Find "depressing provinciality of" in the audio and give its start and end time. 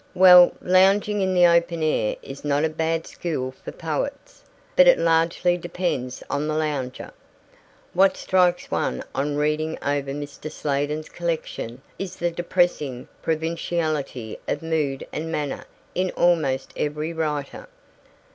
12.31-14.63